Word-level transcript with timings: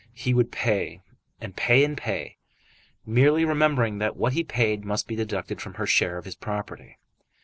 He 0.15 0.33
would 0.33 0.51
pay, 0.51 0.99
and 1.39 1.55
pay, 1.55 1.83
and 1.83 1.95
pay, 1.95 2.37
merely 3.05 3.45
remembering 3.45 3.99
that 3.99 4.17
what 4.17 4.33
he 4.33 4.43
paid 4.43 4.83
must 4.83 5.07
be 5.07 5.15
deducted 5.15 5.61
from 5.61 5.75
her 5.75 5.85
share 5.85 6.17
of 6.17 6.25
his 6.25 6.33
property. 6.33 6.97